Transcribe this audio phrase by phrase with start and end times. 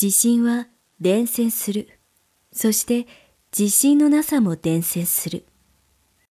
[0.00, 1.90] 自信は伝染する。
[2.52, 3.06] そして
[3.56, 5.44] 自信のなさも伝染する。